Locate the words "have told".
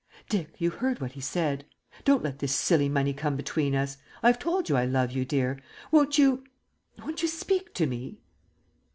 4.29-4.67